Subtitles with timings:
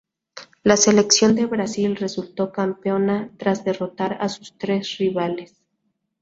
[0.63, 5.61] La selección de Brasil resultó campeona tras derrotar a sus tres rivales.